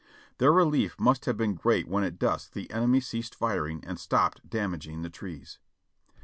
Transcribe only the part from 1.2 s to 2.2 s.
have been great when at